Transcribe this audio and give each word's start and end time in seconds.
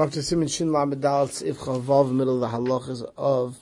We're 0.00 0.06
up 0.06 0.12
to 0.12 0.22
Simon 0.22 0.48
Shin 0.48 0.68
Lamedal 0.68 1.28
Tzivcha 1.28 1.82
Vav, 1.82 2.10
middle 2.10 2.42
of 2.42 2.50
the 2.50 2.56
halachas 2.56 3.06
of 3.18 3.58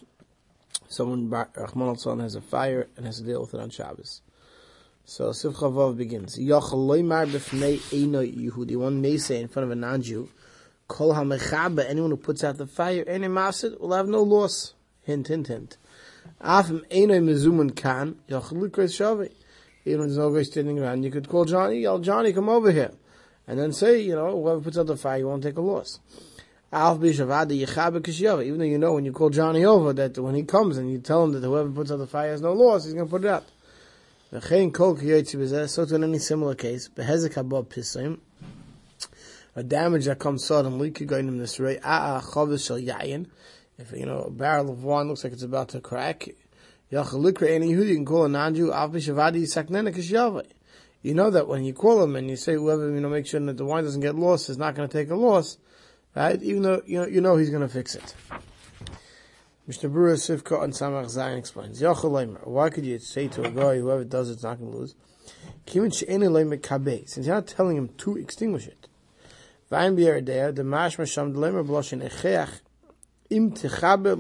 someone, 0.87 1.29
Rahman 1.29 2.21
has 2.21 2.37
a 2.37 2.41
fire 2.41 2.87
and 2.97 3.05
has 3.07 3.19
to 3.19 3.25
deal 3.25 3.41
with 3.41 3.55
it 3.55 3.61
on 3.61 3.71
Shabbos. 3.71 4.23
So 5.05 5.31
Sivcha 5.31 5.73
Vav 5.73 5.97
begins. 5.97 6.39
One 8.79 9.01
may 9.01 9.17
say 9.17 9.41
in 9.41 9.49
front 9.49 9.65
of 9.65 9.73
a 9.73 9.75
non-Jew, 9.75 10.29
Kol 10.87 11.15
ha-mechaba, 11.15 11.85
anyone 11.89 12.11
who 12.11 12.17
puts 12.17 12.45
out 12.45 12.57
the 12.57 12.69
fire, 12.69 13.03
any 13.09 13.27
masid, 13.27 13.75
will 13.81 13.95
have 13.95 14.07
no 14.07 14.23
loss. 14.23 14.75
Hint, 15.03 15.27
hint, 15.27 15.49
hint. 15.49 15.77
Afim 16.41 16.87
eino 16.89 17.21
mezuman 17.21 17.75
kan, 17.75 18.15
yochel 18.29 18.53
lukres 18.53 18.95
shavi. 18.95 19.33
Even 19.85 20.03
there's 20.03 20.19
no 20.19 20.31
guy 20.31 20.45
standing 20.45 20.79
around, 20.79 21.03
you 21.03 21.11
could 21.11 21.29
call 21.29 21.45
Johnny, 21.47 21.81
yell, 21.81 21.99
Johnny, 21.99 22.33
come 22.33 22.49
over 22.49 22.71
here. 22.71 22.93
And 23.49 23.59
then 23.59 23.73
say, 23.73 23.99
you 24.03 24.15
know, 24.15 24.31
whoever 24.31 24.61
puts 24.61 24.79
out 24.79 24.87
the 24.87 24.97
fire, 24.97 25.19
you 25.19 25.27
won't 25.27 25.43
take 25.43 25.57
a 25.57 25.63
loss. 25.63 25.99
Even 26.71 28.59
though 28.59 28.65
you 28.65 28.79
know 28.79 28.93
when 28.93 29.07
you 29.07 29.13
call 29.13 29.31
Johnny 29.31 29.65
over 29.65 29.95
that 29.95 30.19
when 30.19 30.35
he 30.35 30.43
comes 30.43 30.77
and 30.77 30.91
you 30.91 30.99
tell 30.99 31.25
him 31.25 31.33
that 31.33 31.41
whoever 31.41 31.71
puts 31.71 31.91
out 31.91 31.97
the 31.97 32.07
fire 32.07 32.31
has 32.31 32.43
no 32.43 32.53
loss, 32.53 32.85
he's 32.85 32.93
going 32.93 33.07
to 33.07 33.11
put 33.11 33.25
it 33.25 33.29
out. 33.29 33.47
So 34.31 34.39
to 35.87 35.95
in 35.95 36.05
any 36.05 36.19
similar 36.19 36.55
case, 36.55 36.91
a 39.57 39.63
damage 39.63 40.05
that 40.05 40.19
comes 40.19 40.45
suddenly 40.45 40.93
in 40.99 41.39
this 41.39 41.59
way. 41.59 41.81
If 41.83 43.93
you 43.93 44.05
know 44.05 44.25
a 44.25 44.31
barrel 44.31 44.71
of 44.71 44.85
wine 44.85 45.09
looks 45.09 45.25
like 45.25 45.33
it's 45.33 45.43
about 45.43 45.71
to 45.71 45.81
crack, 45.81 46.29
you 46.91 47.03
can 47.03 48.05
call 48.05 48.25
a 48.25 48.29
non-Jew. 48.29 48.71
You 51.01 51.15
know 51.15 51.31
that 51.31 51.47
when 51.49 51.65
you 51.65 51.73
call 51.73 52.03
him 52.03 52.17
and 52.17 52.29
you 52.29 52.37
say 52.37 52.53
whoever 52.55 52.91
you 52.91 53.01
know 53.01 53.09
make 53.09 53.27
sure 53.27 53.41
that 53.41 53.57
the 53.57 53.65
wine 53.65 53.85
doesn't 53.85 54.03
get 54.03 54.17
lost 54.17 54.51
is 54.51 54.59
not 54.59 54.75
going 54.75 54.89
to 54.89 54.93
take 54.93 55.11
a 55.11 55.15
loss, 55.15 55.57
right? 56.19 56.43
Even 56.43 56.63
though 56.63 56.83
you 56.85 57.01
know 57.01 57.07
you 57.07 57.21
know 57.21 57.37
he's 57.37 57.51
going 57.51 57.63
to 57.63 57.69
fix 57.69 57.95
it. 57.95 58.15
Mishnah 59.67 59.91
Berurah 59.91 60.15
Sivka 60.15 60.65
and 60.65 60.73
Samach 60.73 61.15
Zayin 61.15 61.37
explains, 61.37 61.83
why 61.83 62.71
could 62.71 62.87
you 62.87 62.99
say 62.99 63.29
to 63.29 63.43
a 63.43 63.51
guy, 63.51 63.77
whoever 63.77 64.03
does 64.03 64.31
it's 64.31 64.43
not 64.43 64.59
going 64.59 64.73
to 64.73 64.79
lose? 64.79 64.95
Since 65.67 67.27
you're 67.27 67.35
not 67.35 67.47
telling 67.47 67.77
him 67.77 67.91
to 67.99 68.17
extinguish 68.17 68.67
it. 68.67 68.89
The 69.69 69.85
im 69.85 69.97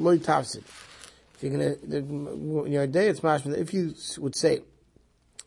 loy. 0.04 0.20
If 1.34 1.42
you're 1.42 1.52
gonna, 1.52 1.76
in 2.66 2.72
your 2.72 2.86
day 2.86 3.08
it's 3.08 3.20
mashma, 3.20 3.56
if 3.56 3.72
you 3.72 3.94
would 4.18 4.36
say, 4.36 4.60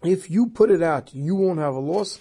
if 0.04 0.32
you 0.32 0.48
put 0.48 0.72
it 0.72 0.82
out, 0.82 1.14
you 1.14 1.36
won't 1.36 1.60
have 1.60 1.76
a 1.76 1.80
loss, 1.80 2.20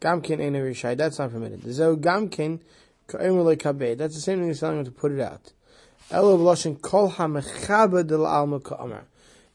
gamkin 0.00 0.40
ain't 0.40 0.56
a 0.56 0.94
that's 0.94 1.18
not 1.18 1.32
permitted. 1.32 1.60
The 1.60 1.70
zeo 1.70 1.96
gamkin, 1.96 2.60
that's 3.08 4.14
the 4.14 4.20
same 4.20 4.40
thing 4.40 4.50
as 4.50 4.60
telling 4.60 4.78
him 4.78 4.84
to 4.84 4.90
put 4.90 5.12
it 5.12 5.20
out. 5.20 5.52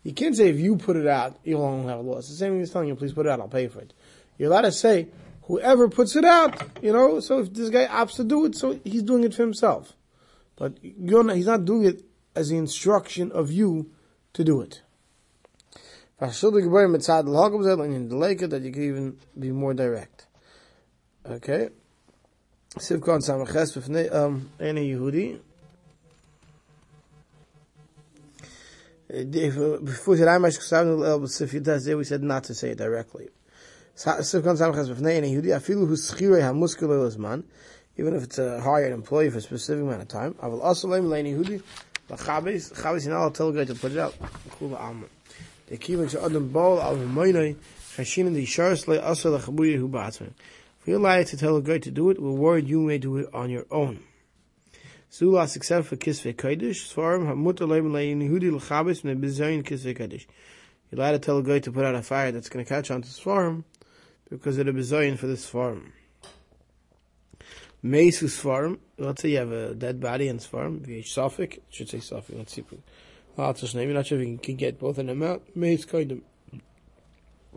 You 0.04 0.14
can't 0.14 0.36
say 0.36 0.50
if 0.50 0.60
you 0.60 0.76
put 0.76 0.98
it 0.98 1.08
out, 1.08 1.40
you'll 1.44 1.62
only 1.62 1.88
have 1.88 2.00
a 2.00 2.02
loss. 2.02 2.28
The 2.28 2.36
same 2.36 2.54
thing 2.54 2.62
as 2.62 2.72
telling 2.72 2.88
you, 2.88 2.96
please 2.96 3.14
put 3.14 3.26
it 3.26 3.30
out, 3.30 3.40
I'll 3.40 3.48
pay 3.48 3.68
for 3.68 3.80
it. 3.80 3.94
You're 4.38 4.50
allowed 4.52 4.62
to 4.62 4.72
say, 4.72 5.08
whoever 5.44 5.88
puts 5.88 6.16
it 6.16 6.26
out, 6.26 6.62
you 6.82 6.92
know, 6.92 7.20
so 7.20 7.40
if 7.40 7.54
this 7.54 7.70
guy 7.70 7.86
opts 7.86 8.16
to 8.16 8.24
do 8.24 8.46
it, 8.46 8.56
so 8.56 8.80
he's 8.84 9.04
doing 9.04 9.24
it 9.24 9.34
for 9.34 9.44
himself. 9.44 9.94
But 10.56 10.78
not, 10.84 11.36
he's 11.36 11.46
not 11.46 11.66
doing 11.66 11.86
it 11.86 12.04
as 12.36 12.50
the 12.50 12.58
instruction 12.58 13.32
of 13.32 13.52
you 13.52 13.92
to 14.34 14.44
do 14.44 14.62
it. 14.62 14.82
That 18.52 18.62
you 18.64 18.72
can 18.72 18.84
even 18.84 19.18
be 19.38 19.52
more 19.52 19.74
direct. 19.74 20.28
Okay. 21.26 21.70
Sivkon 22.78 23.22
Samaches, 23.22 24.16
um, 24.16 24.50
any 24.60 24.92
Yehudi. 24.92 25.40
Uh, 29.14 29.18
uh, 29.18 29.78
before 29.78 30.16
uh, 30.16 30.18
the 30.18 30.26
Ramash 30.26 30.58
Ksavnu 30.58 31.06
El 31.06 31.20
B'Sif 31.20 31.96
we 31.96 32.04
said 32.04 32.24
not 32.24 32.46
to 32.46 32.56
say 32.56 32.72
it 32.72 32.80
directly. 32.80 33.28
Sivkon 33.96 34.58
Samachas 34.58 34.90
B'fnei 34.92 35.18
and 35.18 35.28
Yehudi, 35.28 35.56
afilu 35.56 35.88
hu 35.88 35.94
schirei 35.94 36.42
ha-muskelo 36.42 37.08
lezman, 37.08 37.44
even 37.98 38.16
if 38.16 38.24
it's 38.24 38.40
a 38.40 38.60
hired 38.60 38.92
employee 38.92 39.30
for 39.30 39.38
a 39.38 39.42
specific 39.42 39.84
amount 39.84 40.02
of 40.02 40.08
time, 40.08 40.34
aval 40.42 40.64
asalem 40.64 41.10
lein 41.10 41.26
Yehudi, 41.26 41.62
l'chabes, 42.10 42.72
chabes 42.72 43.06
not 43.06 43.36
tell 43.36 43.52
the 43.52 43.68
to 43.68 43.76
put 43.76 43.92
it 43.92 44.00
out, 44.00 44.16
kula 44.60 44.82
alma. 44.82 45.06
The 45.68 45.78
kivin 45.78 46.10
to 46.10 46.26
adam 46.26 46.50
bol 46.50 46.82
al 46.82 46.96
humaynai, 46.96 47.56
chashin 47.96 48.26
in 48.26 48.34
the 48.34 48.48
sharis 48.48 48.88
le 48.88 48.98
asal 48.98 49.34
l'chabuye 49.34 49.78
hu 49.78 49.88
ba'atzman. 49.88 50.32
If 50.84 50.90
you 50.90 51.00
lie 51.00 51.24
to 51.24 51.38
tell 51.38 51.56
a 51.56 51.62
guy 51.62 51.78
to 51.78 51.92
do 51.92 52.10
it, 52.10 52.22
we're 52.22 52.32
worried 52.32 52.68
you 52.68 52.82
may 52.82 52.98
do 52.98 53.16
it 53.16 53.30
on 53.34 53.50
your 53.50 53.66
own. 53.72 54.04
Sulas 55.10 55.56
except 55.56 55.88
for 55.88 55.96
Kisve 55.96 56.36
Kodesh, 56.36 56.94
Svarim 56.94 57.26
Hamutar 57.26 57.70
Leim 57.70 57.94
Lein 57.94 58.20
Yehudi 58.20 58.52
L'chabes 58.52 59.06
Ne 59.06 59.16
Bizayin 59.16 59.64
Kisve 59.64 59.98
Kodesh. 59.98 60.26
You're 60.92 61.00
allowed 61.00 61.14
to 61.14 61.20
tell 61.20 61.38
a 61.38 61.44
guy 61.44 61.60
to 61.60 61.72
put 61.72 61.86
out 61.86 61.96
a 61.96 62.04
fire 62.04 62.34
that's 62.34 62.50
going 62.50 62.66
to 62.66 62.68
catch 62.68 62.92
on 62.92 63.02
to 63.02 63.08
Svarim 63.08 63.64
because 64.30 64.58
of 64.58 64.66
the 64.66 64.74
Bizayin 64.74 65.18
for 65.18 65.28
the 65.28 65.36
Svarim. 65.36 65.92
Meisu 67.82 68.28
Svarim, 68.28 68.78
let's 68.98 69.22
say 69.22 69.30
you 69.30 69.38
have 69.38 69.54
a 69.54 69.74
dead 69.74 70.02
body 70.02 70.28
in 70.28 70.40
Svarim, 70.40 70.86
VH 70.86 71.08
Suffolk, 71.08 71.60
should 71.70 71.88
say 71.88 72.02
Suffolk, 72.02 72.36
let's 72.38 72.52
see. 72.52 72.66
Lots 73.38 73.74
name, 73.74 73.88
you're 73.88 73.96
not 73.96 74.08
sure 74.08 74.20
if 74.20 74.28
you 74.28 74.38
can 74.38 74.58
get 74.58 74.80
both 74.80 74.98
of 74.98 75.06
them 75.06 75.24
out. 75.24 75.44
Meis 75.56 75.86
Kodim. 75.86 76.24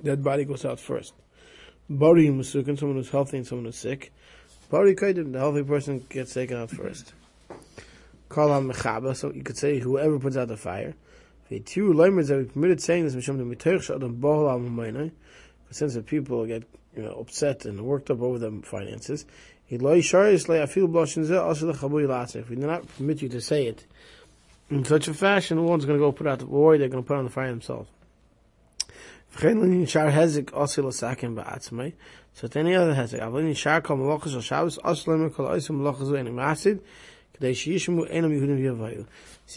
Dead 0.01 0.23
body 0.23 0.45
goes 0.45 0.65
out 0.65 0.79
first. 0.79 1.13
Bari 1.89 2.27
Musukin, 2.27 2.77
someone 2.77 2.97
who's 2.97 3.11
healthy 3.11 3.37
and 3.37 3.47
someone 3.47 3.67
who's 3.67 3.77
sick. 3.77 4.13
Bari 4.71 4.97
Kodim, 4.97 5.33
the 5.33 5.39
healthy 5.39 5.63
person 5.63 6.05
gets 6.09 6.35
taken 6.35 6.57
out 6.57 6.71
first. 6.71 7.13
On 8.37 8.69
mechaba, 8.69 9.15
so 9.15 9.33
you 9.33 9.45
could 9.45 9.57
say 9.57 9.79
whoever 9.79 10.19
puts 10.19 10.37
out 10.37 10.49
the 10.49 10.57
fire. 10.57 10.95
The 11.49 11.61
two 11.61 11.93
lemers 11.93 12.27
that 12.29 12.39
we 12.39 12.45
permitted 12.45 12.83
saying 12.83 13.05
this 13.05 13.15
mishum 13.15 13.39
the 13.39 13.45
mitoich 13.45 13.87
shadam 13.87 14.19
bohol 14.21 14.51
al 14.51 15.11
since 15.71 15.95
the 15.95 16.03
people 16.03 16.45
get 16.45 16.65
you 16.97 17.05
know 17.05 17.13
upset 17.13 17.65
and 17.65 17.81
worked 17.83 18.11
up 18.11 18.21
over 18.21 18.41
the 18.41 18.51
finances. 18.65 19.25
If 19.71 19.81
we 19.81 19.93
do 22.57 22.67
not 22.67 22.97
permit 22.97 23.23
you 23.23 23.29
to 23.29 23.41
say 23.41 23.67
it 23.67 23.87
in 24.71 24.85
such 24.85 25.09
a 25.09 25.15
fashion, 25.15 25.65
one's 25.65 25.85
going 25.85 25.99
to 25.99 26.05
go 26.05 26.11
put 26.13 26.27
out 26.27 26.41
the 26.41 26.47
war, 26.47 26.77
they're 26.77 26.89
going 26.89 27.03
to 27.03 27.07
put 27.07 27.17
on 27.17 27.25
the 27.25 27.31
fire 27.31 27.51
themselves. 27.51 27.89
So 29.33 29.49
any 29.49 29.85
other 32.75 32.95
hezek, 32.95 33.21
avlin 33.21 33.57
shar 33.57 33.81
kol 33.81 33.97
malachas 33.97 34.35
al 34.35 34.41
Shabbos, 34.41 34.79
aslemer 34.79 35.35
kol 35.35 35.47
oisim 35.47 35.81
malachas 35.81 36.19
any 36.19 36.31
masid, 36.31 36.81
so 37.39 37.47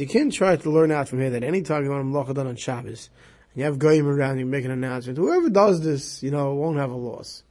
you 0.03 0.07
can't 0.07 0.33
try 0.33 0.57
to 0.57 0.69
learn 0.69 0.91
out 0.91 1.07
from 1.07 1.19
here 1.19 1.29
that 1.29 1.43
any 1.43 1.61
time 1.61 1.85
you 1.85 1.89
want 1.89 2.27
to 2.27 2.33
done 2.33 2.47
on 2.47 2.57
Shabbos, 2.57 3.09
and 3.53 3.59
you 3.59 3.63
have 3.63 3.79
goyim 3.79 4.05
around 4.05 4.37
you 4.37 4.45
make 4.45 4.65
an 4.65 4.71
announcement, 4.71 5.17
whoever 5.17 5.49
does 5.49 5.81
this, 5.81 6.21
you 6.21 6.29
know, 6.29 6.55
won't 6.55 6.77
have 6.77 6.91
a 6.91 6.95
loss. 6.95 7.43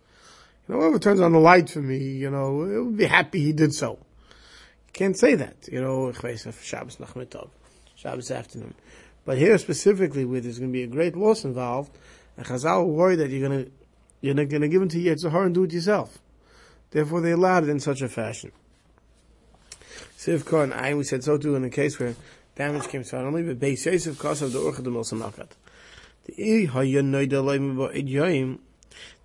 You 0.69 0.75
know, 0.75 0.83
whoever 0.83 0.99
turns 0.99 1.21
on 1.21 1.33
the 1.33 1.39
light 1.39 1.71
for 1.71 1.81
me, 1.81 1.97
you 1.97 2.31
know, 2.31 2.63
it 2.63 2.77
will 2.77 2.91
be 2.91 3.07
happy 3.07 3.41
he 3.41 3.55
did 3.55 3.73
so. 3.73 3.93
You 3.93 4.93
can't 4.93 5.19
say 5.19 5.35
that, 5.35 5.67
you 5.73 5.81
know, 5.81 6.13
Shabbos 6.13 6.97
Nachmitov, 6.97 7.49
Shabbos 7.95 8.31
afternoon. 8.31 8.75
But 9.29 9.37
here 9.37 9.59
specifically, 9.59 10.25
where 10.25 10.41
there's 10.41 10.59
going 10.59 10.71
to 10.71 10.73
be 10.73 10.85
a 10.85 10.87
great 10.87 11.15
loss 11.15 11.45
involved, 11.45 11.95
and 12.39 12.47
Chazal 12.47 12.87
worry 12.87 13.15
that 13.17 13.29
you're 13.29 13.47
going 13.47 13.67
to, 13.67 13.71
you're 14.23 14.33
not 14.33 14.49
going 14.49 14.63
to 14.63 14.69
give 14.69 14.81
it 14.81 14.89
to 14.93 14.97
Yetzirah 14.97 15.45
and 15.45 15.55
do 15.55 15.65
it 15.65 15.73
yourself. 15.75 16.17
Therefore, 16.93 17.21
they 17.21 17.33
allowed 17.33 17.65
it 17.65 17.69
in 17.69 17.79
such 17.79 18.01
a 18.01 18.09
fashion. 18.09 18.53
Sivka 20.17 20.63
and 20.63 20.73
I, 20.73 20.95
we 20.95 21.05
said 21.05 21.25
so 21.25 21.37
too 21.37 21.57
in 21.57 21.65
a 21.65 21.69
case 21.69 21.99
where 21.99 22.15
damage 22.57 22.89
came 22.89 23.05
suddenly, 23.05 23.43
but 23.43 23.59
Beis 23.59 23.85
Yosef 23.85 24.19
cost 24.19 24.41
of 24.41 24.55
the 24.55 24.61
Urcha 24.61 24.83
de 24.83 24.91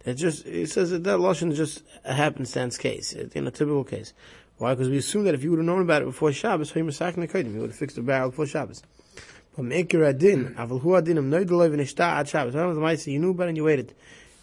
that 0.04 0.16
just, 0.16 0.46
it 0.46 0.70
says 0.70 0.90
that 0.90 1.06
that 1.06 1.20
Lashon 1.20 1.54
is 1.54 1.58
just 1.58 1.82
a 2.04 2.14
happenstance 2.14 2.78
case, 2.78 3.16
uh, 3.16 3.30
in 3.34 3.48
a 3.48 3.52
typical 3.52 3.86
case. 3.86 4.12
Why? 4.58 4.74
Because 4.74 4.90
we 4.90 4.98
assume 4.98 5.24
that 5.24 5.34
if 5.34 5.46
you 5.46 5.52
would 5.52 5.60
have 5.60 5.66
known 5.66 5.82
about 5.82 6.02
it 6.02 6.06
before 6.08 6.34
Shabbos, 6.34 6.76
you 6.76 6.84
would 6.84 6.94
have 6.94 7.74
fixed 7.74 7.96
the 7.96 8.02
barrel 8.02 8.32
before 8.32 8.48
Shabbos. 8.48 8.84
But 9.56 9.66
Mekir 9.66 10.08
Adin, 10.08 10.56
Aval 10.56 10.82
Hu 10.82 10.90
Adinim, 10.90 11.30
Noid 11.30 11.52
Lev 11.52 11.72
Nishta 11.72 12.02
Ad 12.02 12.28
Shabbos. 12.28 12.56
One 12.56 12.70
of 12.70 12.76
the 12.76 12.82
mice 12.82 13.06
you 13.08 13.20
knew 13.20 13.34
it 13.34 13.48
and 13.48 13.58
you 13.58 13.64
waited. 13.64 13.94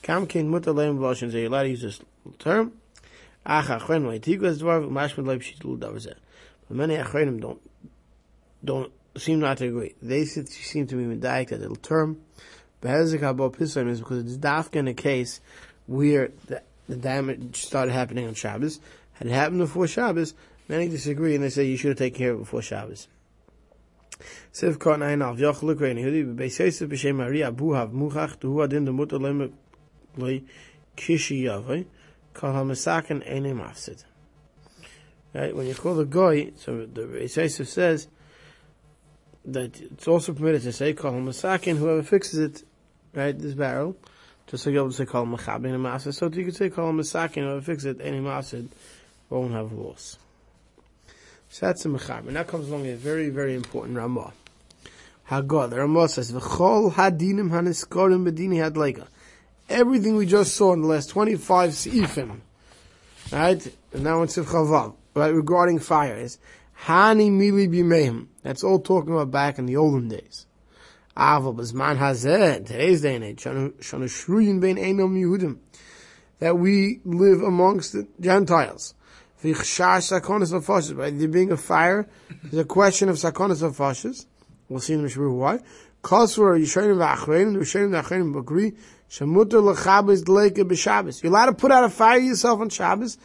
Kam 0.02 0.26
Kin 0.26 0.48
Mutter 0.48 0.72
Leim 0.72 0.98
Lashon, 0.98 1.30
so 1.30 1.38
you're 1.38 1.48
allowed 1.48 1.64
to 1.64 1.70
use 1.70 1.82
this 1.82 2.00
term. 2.38 2.72
Ach 3.44 3.66
Acha 3.66 3.80
Chwen 3.80 4.04
Leitigwas 4.04 4.60
Dvar, 4.60 4.88
Mashmad 4.88 5.26
Leib 5.26 5.42
Shitul 5.42 5.78
Davazeh. 5.78 6.14
But 6.68 6.76
many 6.76 6.96
Achronim 6.96 7.40
don't, 7.40 7.60
don't 8.64 8.92
seem 9.16 9.40
not 9.40 9.58
to 9.58 9.66
agree. 9.66 9.94
They 10.00 10.24
seem 10.24 10.86
to 10.86 10.96
be 10.96 11.16
medayik 11.16 11.48
that 11.48 11.60
the 11.60 11.74
term 11.76 12.20
Behezik 12.82 13.20
Habo 13.20 13.54
Pisayim 13.54 13.88
is 13.88 13.98
because 13.98 14.24
it's 14.24 14.36
dafka 14.36 14.76
in 14.76 14.88
a 14.88 14.94
case 14.94 15.40
where 15.86 16.30
the, 16.46 16.62
the 16.88 16.96
damage 16.96 17.62
started 17.62 17.92
happening 17.92 18.26
on 18.26 18.34
Shabbos. 18.34 18.80
Had 19.14 19.26
it 19.26 19.32
happened 19.32 19.58
before 19.58 19.86
Shabbos, 19.86 20.34
many 20.68 20.88
disagree 20.88 21.34
and 21.34 21.44
they 21.44 21.50
say 21.50 21.64
you 21.64 21.76
should 21.76 21.90
have 21.90 21.98
taken 21.98 22.18
care 22.18 22.30
of 22.32 22.36
it 22.36 22.44
before 22.44 22.62
Shabbos. 22.62 23.08
Siv 24.52 24.78
Kort 24.78 25.02
Ein 25.02 25.22
Alf 25.22 25.38
Yoch 25.38 25.62
Lukrein 25.62 25.96
Yehudi 25.96 26.36
Beis 26.36 26.58
Yosef 26.58 26.88
B'Shem 26.88 27.16
Maria 27.16 27.50
Buhav 27.52 27.92
Muchach 27.92 28.36
Tuhu 28.38 28.64
Adin 28.64 28.84
the 28.84 28.92
Mutter 28.92 29.18
Lema 29.18 29.50
Loi 30.16 30.42
Kishi 30.96 31.42
Yavai 31.42 31.86
Kol 32.34 32.52
HaMesaken 32.52 33.28
Eine 33.28 33.54
Mafsid 33.54 34.04
Right? 35.32 35.54
When 35.54 35.66
you 35.66 35.74
call 35.74 35.94
the 35.94 36.04
goy, 36.04 36.50
so 36.56 36.86
the 36.86 37.02
Yisrael 37.02 37.66
says 37.66 38.08
that 39.44 39.80
it's 39.80 40.08
also 40.08 40.32
permitted 40.32 40.62
to 40.62 40.72
say 40.72 40.90
a 40.92 41.32
sakin, 41.32 41.76
whoever 41.76 42.02
fixes 42.02 42.38
it, 42.38 42.64
right, 43.14 43.38
this 43.38 43.54
barrel, 43.54 43.96
just 44.48 44.66
like 44.66 44.72
you 44.72 44.80
able 44.80 44.90
to 44.90 44.96
say 44.96 45.06
call 45.06 45.22
him 45.22 45.34
a 45.34 45.36
chabin 45.36 45.72
and 45.72 45.82
masid, 45.82 46.14
so 46.14 46.28
you 46.28 46.44
could 46.44 46.56
say 46.56 46.66
a 46.66 47.04
sakin, 47.04 47.44
whoever 47.44 47.60
fixes 47.60 47.96
it, 47.96 48.00
any 48.02 48.18
masid 48.18 48.68
won't 49.28 49.52
have 49.52 49.72
loss. 49.72 50.18
So 51.52 51.66
that's 51.66 51.84
a 51.84 51.88
mechab. 51.88 52.26
And 52.26 52.34
now 52.34 52.44
comes 52.44 52.68
along 52.68 52.86
a 52.86 52.94
very, 52.94 53.28
very 53.28 53.56
important 53.56 53.96
Ramah. 53.96 54.32
Hagod, 55.28 55.70
the 55.70 55.80
Ramah 55.80 56.08
says, 56.08 56.30
V'chol 56.30 56.92
hadinim 56.92 57.50
haniskorim 57.50 58.28
bedini 58.28 58.58
hadleika. 58.58 59.08
Everything 59.68 60.14
we 60.16 60.26
just 60.26 60.54
saw 60.54 60.72
in 60.72 60.82
the 60.82 60.86
last 60.86 61.10
25 61.10 61.70
seifim, 61.70 62.38
right? 63.32 63.74
And 63.92 64.04
now 64.04 64.22
in 64.22 64.28
Sivchavav, 64.28 64.94
right, 65.14 65.34
regarding 65.34 65.80
fires, 65.80 66.38
Hani 66.84 67.32
mili 67.32 67.68
b'meim. 67.68 68.28
That's 68.42 68.62
all 68.62 68.78
talking 68.78 69.12
about 69.12 69.32
back 69.32 69.58
in 69.58 69.66
the 69.66 69.76
olden 69.76 70.08
days. 70.08 70.46
Aval 71.16 71.56
b'zman 71.56 71.98
hazeh, 71.98 72.64
today's 72.64 73.02
day 73.02 73.16
and 73.16 73.24
age, 73.24 73.42
shanu 73.42 73.72
shruyin 73.80 74.60
bein 74.60 74.76
einom 74.76 75.20
Yehudim, 75.20 75.58
that 76.38 76.56
we 76.56 77.00
live 77.04 77.42
amongst 77.42 77.92
the 77.92 78.06
Gentiles. 78.20 78.94
Right? 79.42 81.18
There 81.18 81.28
being 81.28 81.50
a 81.50 81.56
fire, 81.56 82.06
there's 82.42 82.58
a 82.58 82.64
question 82.64 83.08
of 83.08 83.16
sakonis 83.16 83.62
of 83.62 83.78
We'll 84.68 84.80
see 84.80 84.92
in 84.92 85.02
the 85.02 85.08
Mishmur 85.08 85.34
why. 85.34 85.60
Kosver 86.02 86.58
Yishanim 86.60 86.98
v'achreinim, 86.98 87.56
Yishanim 87.56 87.90
v'achreinim 87.90 88.34
b'gri, 88.34 88.76
shemuter 89.08 89.62
l'chabes 89.62 90.22
d'leike 90.22 90.56
b'Shabbos. 90.56 91.22
You're 91.22 91.32
allowed 91.32 91.46
to 91.46 91.52
put 91.54 91.72
out 91.72 91.84
a 91.84 91.88
fire 91.88 92.18
yourself 92.18 92.60
on 92.60 92.68
Shabbos, 92.68 93.16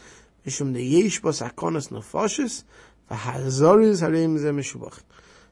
mishum 0.46 0.74
de 0.74 0.82
yesh 0.82 1.20
bo 1.20 1.30
sakonis 1.30 1.90
nefoshes, 1.90 2.64
v'hazoris 3.12 4.00
harim 4.00 4.38
ze 4.38 4.50
mishubach. 4.50 5.02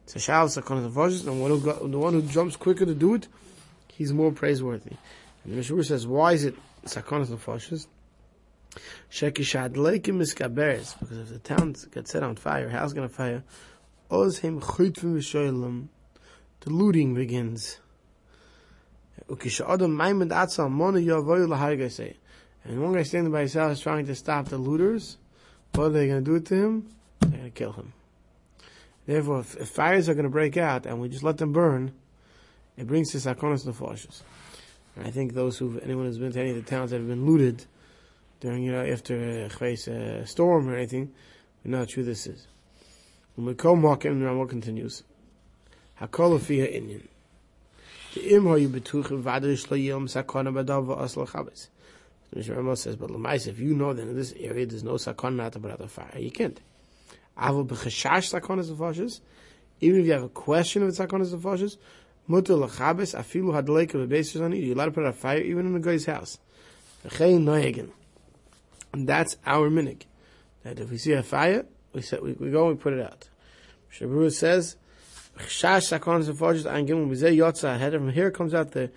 It's 0.05 0.15
a 0.15 0.19
Shabbos 0.19 0.55
sakonis 0.57 0.89
nefoshes, 0.89 1.27
and 1.27 1.93
the 1.93 1.99
one 1.99 2.13
who 2.13 2.21
jumps 2.21 2.55
quicker 2.55 2.85
to 2.85 2.95
do 2.95 3.15
it, 3.15 3.27
he's 3.91 4.13
more 4.13 4.31
praiseworthy. 4.31 4.95
And 5.43 5.53
the 5.53 5.61
Mishmur 5.61 5.83
says, 5.85 6.07
why 6.07 6.31
is 6.33 6.45
it 6.45 6.55
sakonis 6.85 7.27
nefoshes? 7.27 7.87
Shekishad 9.11 9.75
leikim 9.75 10.17
miskaberes, 10.17 10.99
because 10.99 11.19
if 11.19 11.29
the 11.29 11.39
town 11.39 11.75
gets 11.91 12.11
set 12.11 12.23
on 12.23 12.35
fire, 12.35 12.69
house 12.69 12.93
gonna 12.93 13.09
fire, 13.09 13.43
Oz 14.09 14.39
him 14.39 14.61
chaytvim 14.61 15.17
v'shoylam. 15.17 15.87
The 16.61 16.69
looting 16.69 17.15
begins. 17.15 17.79
Ukisha 19.27 19.67
adam 19.69 19.97
maimed 19.97 20.31
atzal 20.31 20.69
mona 20.69 20.99
yavoyu. 20.99 22.15
And 22.65 22.81
one 22.81 22.93
guy 22.93 23.03
standing 23.03 23.31
by 23.31 23.39
himself 23.39 23.71
is 23.73 23.79
trying 23.81 24.05
to 24.05 24.15
stop 24.15 24.47
the 24.47 24.57
looters. 24.57 25.17
What 25.73 25.85
are 25.85 25.89
they 25.89 26.07
going 26.07 26.23
to 26.23 26.31
do 26.31 26.39
to 26.39 26.55
him? 26.55 26.89
They're 27.19 27.31
going 27.31 27.43
to 27.43 27.49
kill 27.49 27.71
him. 27.73 27.93
Therefore, 29.05 29.39
if, 29.41 29.57
if 29.57 29.69
fires 29.69 30.07
are 30.07 30.13
going 30.13 30.23
to 30.25 30.29
break 30.29 30.55
out 30.55 30.85
and 30.85 31.01
we 31.01 31.09
just 31.09 31.23
let 31.23 31.37
them 31.37 31.51
burn, 31.51 31.91
it 32.77 32.87
brings 32.87 33.11
to 33.11 33.17
sakonis 33.17 33.65
nefoshes. 33.65 34.21
And 34.95 35.05
I 35.07 35.11
think 35.11 35.33
those 35.33 35.57
who, 35.57 35.79
anyone 35.79 36.05
who's 36.05 36.19
been 36.19 36.31
to 36.31 36.39
any 36.39 36.51
of 36.51 36.55
the 36.55 36.61
towns 36.61 36.91
that 36.91 36.97
have 36.97 37.07
been 37.07 37.25
looted 37.25 37.65
during, 38.43 38.63
you 38.63 38.73
know, 38.73 38.83
after 38.83 39.15
uh, 39.15 39.65
a, 39.65 39.65
a 39.65 40.21
uh, 40.21 40.25
storm 40.25 40.67
or 40.67 40.75
anything, 40.75 41.13
we 41.63 41.71
know 41.71 41.77
how 41.77 41.85
true 41.85 42.03
this 42.03 42.27
is. 42.27 42.45
When 43.35 43.55
Umekom 43.55 43.89
Hakim, 43.89 44.19
the 44.19 44.25
Rambam 44.25 44.49
continues. 44.49 45.03
Hakol 46.01 46.37
Afiyah 46.37 46.75
Inyan. 46.75 47.07
The 48.13 48.35
Im 48.35 48.43
Hoyu 48.43 48.67
Betuchim 48.67 49.23
Vadrish 49.23 49.71
Lo 49.71 49.77
Yom 49.77 50.07
Sakona 50.07 50.51
Badav 50.51 50.85
V'Asla 50.85 51.25
Chabes. 51.25 51.69
The 52.33 52.41
Rambam 52.41 52.77
says, 52.77 52.97
but 52.97 53.09
Lamais, 53.11 53.47
if 53.47 53.59
you 53.59 53.73
know 53.75 53.93
that 53.93 54.01
in 54.01 54.13
this 54.13 54.33
area 54.37 54.65
there's 54.65 54.83
no 54.83 54.97
sakon 54.97 55.37
not 55.37 55.55
about 55.55 55.79
the 55.79 55.87
fire, 55.87 56.19
you 56.19 56.29
can't. 56.29 56.59
Avol 57.37 57.65
b'chashash 57.65 58.37
sakonas 58.37 58.69
v'fashes, 58.75 59.21
even 59.79 60.01
if 60.01 60.05
you 60.05 60.11
have 60.11 60.23
a 60.23 60.29
question 60.29 60.83
of 60.83 60.89
sakonas 60.89 61.33
v'fashes, 61.33 61.77
mutter 62.27 62.55
l'chabes 62.55 63.13
afilu 63.13 63.53
hadleika 63.53 64.05
v'beis 64.05 64.43
on 64.43 64.51
you're 64.51 64.75
allowed 64.75 64.85
to 64.85 64.91
put 64.91 65.05
out 65.05 65.11
a 65.11 65.13
fire 65.13 65.39
even 65.39 65.67
in 65.67 65.73
the 65.73 65.79
guy's 65.79 66.05
house. 66.07 66.39
And 68.93 69.09
that's 69.09 69.35
our 69.45 69.69
minig. 69.69 70.03
That 70.63 70.79
if 70.79 70.89
we 70.91 70.97
see 70.97 71.11
a 71.13 71.23
fire, 71.23 71.65
we 71.93 72.01
said 72.01 72.21
we, 72.21 72.33
we 72.33 72.51
go 72.51 72.67
and 72.69 72.77
we 72.77 72.81
put 72.81 72.93
it 72.93 73.01
out. 73.01 73.29
Shabru 73.91 74.31
says, 74.31 74.77
from 75.35 75.47
here 78.11 78.31
comes 78.31 78.53
out 78.53 78.71
the 78.71 78.91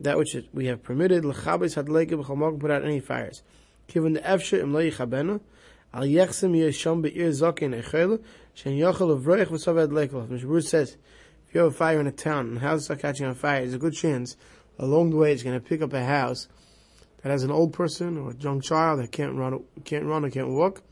that 0.00 0.18
which 0.18 0.36
we 0.52 0.66
have 0.66 0.82
permitted 0.82 1.24
lechabes 1.24 1.82
hadleike 1.82 2.10
b'chamog 2.10 2.60
put 2.60 2.70
out 2.70 2.84
any 2.84 3.00
fires. 3.00 3.42
Given 3.86 4.16
im 4.16 4.24
al 4.24 4.38
be'ir 7.02 7.32
echel 7.82 8.22
shen 8.54 8.72
yochel 8.72 9.18
avroich 9.18 9.46
v'sav 9.46 9.86
hadleike. 9.86 10.10
Shabru 10.10 10.62
says, 10.62 10.96
if 11.48 11.54
you 11.54 11.62
have 11.62 11.72
a 11.72 11.74
fire 11.74 12.00
in 12.00 12.06
a 12.06 12.12
town 12.12 12.48
and 12.48 12.58
houses 12.58 12.90
are 12.90 12.96
catching 12.96 13.26
on 13.26 13.34
fire, 13.34 13.60
there's 13.60 13.74
a 13.74 13.78
good 13.78 13.94
chance 13.94 14.36
along 14.78 15.10
the 15.10 15.16
way 15.16 15.32
it's 15.32 15.42
going 15.42 15.58
to 15.58 15.66
pick 15.66 15.80
up 15.80 15.92
a 15.92 16.04
house 16.04 16.48
that 17.22 17.30
has 17.30 17.44
an 17.44 17.50
old 17.50 17.72
person 17.72 18.18
or 18.18 18.30
a 18.30 18.36
young 18.36 18.60
child 18.60 19.00
that 19.00 19.12
can't 19.12 19.34
run, 19.34 19.62
can't 19.84 20.04
run 20.04 20.24
or 20.24 20.30
can't 20.30 20.48
walk 20.48 20.82